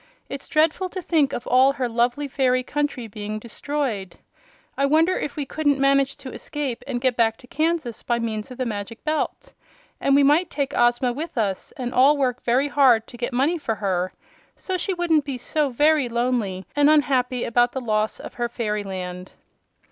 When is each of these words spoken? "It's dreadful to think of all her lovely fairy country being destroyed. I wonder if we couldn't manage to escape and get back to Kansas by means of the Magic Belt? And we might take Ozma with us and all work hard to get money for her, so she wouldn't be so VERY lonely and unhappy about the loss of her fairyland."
"It's 0.29 0.47
dreadful 0.47 0.89
to 0.89 1.01
think 1.03 1.31
of 1.31 1.45
all 1.45 1.73
her 1.73 1.87
lovely 1.87 2.27
fairy 2.27 2.63
country 2.63 3.05
being 3.07 3.37
destroyed. 3.37 4.15
I 4.75 4.83
wonder 4.87 5.15
if 5.15 5.35
we 5.35 5.45
couldn't 5.45 5.77
manage 5.77 6.17
to 6.17 6.31
escape 6.33 6.83
and 6.87 6.99
get 6.99 7.15
back 7.15 7.37
to 7.37 7.45
Kansas 7.45 8.01
by 8.01 8.17
means 8.17 8.49
of 8.49 8.57
the 8.57 8.65
Magic 8.65 9.03
Belt? 9.03 9.53
And 9.99 10.15
we 10.15 10.23
might 10.23 10.49
take 10.49 10.75
Ozma 10.75 11.13
with 11.13 11.37
us 11.37 11.71
and 11.77 11.93
all 11.93 12.17
work 12.17 12.41
hard 12.47 13.05
to 13.05 13.15
get 13.15 13.31
money 13.31 13.59
for 13.59 13.75
her, 13.75 14.11
so 14.55 14.75
she 14.75 14.95
wouldn't 14.95 15.23
be 15.23 15.37
so 15.37 15.69
VERY 15.69 16.09
lonely 16.09 16.65
and 16.75 16.89
unhappy 16.89 17.43
about 17.43 17.73
the 17.73 17.79
loss 17.79 18.19
of 18.19 18.33
her 18.41 18.49
fairyland." 18.49 19.33